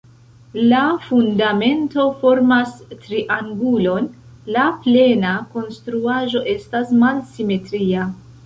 La 0.69 0.77
fundamento 1.09 2.05
formas 2.21 2.73
triangulon, 3.03 4.09
la 4.57 4.65
plena 4.87 5.37
konstruaĵo 5.55 6.43
estas 6.59 6.97
malsimetria. 7.05 8.13